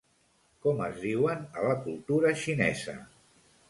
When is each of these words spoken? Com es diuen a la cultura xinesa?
Com 0.67 0.81
es 0.85 0.97
diuen 1.03 1.45
a 1.61 1.69
la 1.69 1.79
cultura 1.87 2.35
xinesa? 2.47 3.01